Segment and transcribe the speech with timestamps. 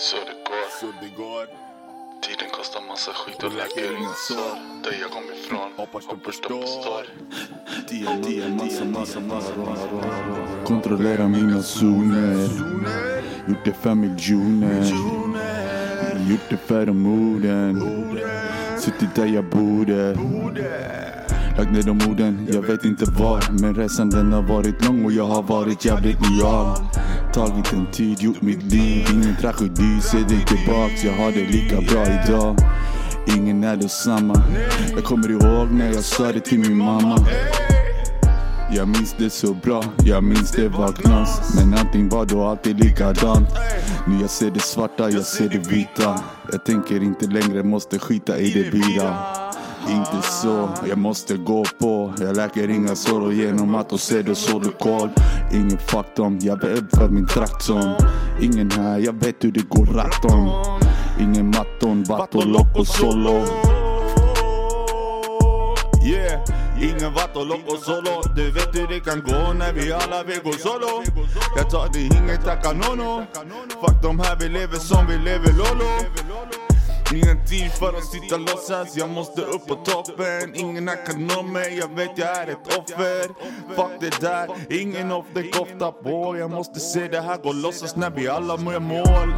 [0.00, 0.70] Södergård.
[0.80, 1.48] Södergård.
[2.22, 4.82] Tiden kostar massa skit och läker inga sår.
[4.82, 5.72] Där jag kom ifrån.
[5.76, 7.04] Hoppas du förstår.
[8.56, 9.88] massa, massa, massa, massa.
[10.64, 12.48] Kontrollera mina zoner
[13.48, 14.84] Gjort det för miljoner
[16.30, 17.82] Gjort det för de orden
[18.78, 20.16] Suttit där jag borde
[21.58, 23.60] Lagt ner de orden, jag vet inte var.
[23.60, 26.76] Men resan den har varit lång och jag har varit jävligt lojal.
[27.34, 29.06] Tagit en tid, gjort mitt liv.
[29.12, 31.04] Ingen tragedi, se dig tillbaks.
[31.04, 32.56] Jag har det lika bra idag.
[33.36, 34.34] Ingen är detsamma.
[34.94, 37.16] Jag kommer ihåg när jag sa det till min mamma.
[38.72, 42.84] Jag minns det så bra, jag minns det var knas Men allting var då alltid
[42.84, 43.48] likadant.
[44.08, 46.20] Nu jag ser det svarta, jag ser det vita.
[46.52, 49.14] Jag tänker inte längre, måste skita i det vita
[49.88, 52.14] inte så, jag måste gå på.
[52.20, 55.10] Jag läker inga sår genom att och se det så du koll
[55.52, 57.94] Ingen fuck jag är för min traktorn.
[58.40, 60.50] Ingen här, jag vet hur det går ratton.
[61.20, 63.44] Ingen matton, vattolock och solo.
[66.04, 66.40] Yeah,
[66.80, 68.22] ingen vattolock och solo.
[68.36, 71.02] Du vet hur det kan gå när vi alla vill gå solo.
[71.56, 73.26] Jag tar det, inget tackar nono
[73.80, 76.69] Fuck de här, vi lever som vi lever lolo.
[77.14, 80.54] Ingen tid för att sitta låtsas, jag måste upp på toppen.
[80.54, 83.26] Ingen här kan nå mig, jag vet jag är ett offer.
[83.76, 86.36] Fuck det där, ingen off det kofta på.
[86.38, 89.34] Jag måste se det här gå låtsas när vi alla gör mål.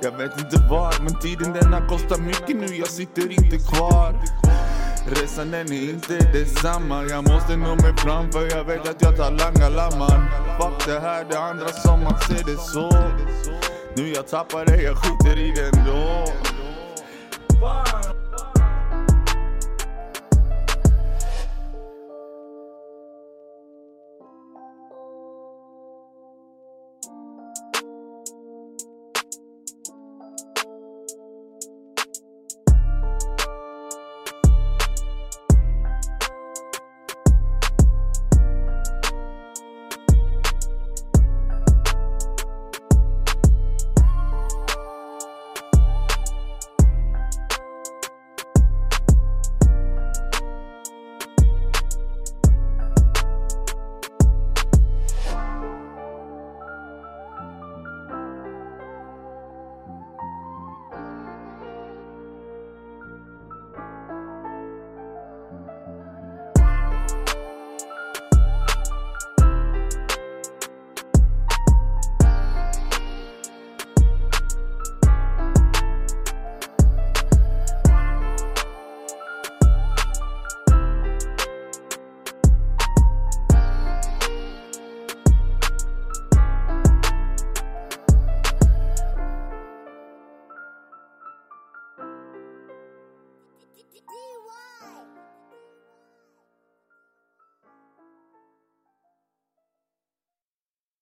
[0.00, 4.22] Jag vet inte var, men tiden den har kostat mycket nu, jag sitter inte kvar.
[5.06, 7.04] Resan den är inte detsamma.
[7.04, 10.28] Jag måste nå mig fram för jag vet att jag talangar lamman.
[10.60, 12.90] Fuck det här, det andra som man ser det så.
[13.96, 16.24] Nu jag tappar det, jag skiter i det ändå.